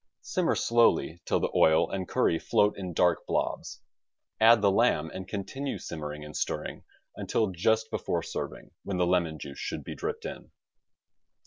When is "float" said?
2.39-2.75